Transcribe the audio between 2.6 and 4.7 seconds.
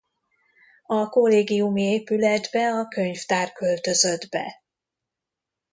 a könyvtár költözött be.